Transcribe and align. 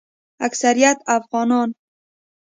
اکثریت 0.45 0.97
افغانان 1.17 1.73